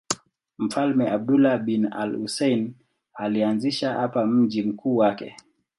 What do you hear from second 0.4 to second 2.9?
Mfalme Abdullah bin al-Husayn